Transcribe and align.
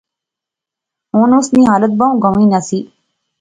ہن 1.13 1.31
اس 1.37 1.47
نی 1.53 1.61
حالت 1.69 1.91
بہوں 1.99 2.17
گنوی 2.23 2.45
نی 2.51 2.59
سی 2.69 2.79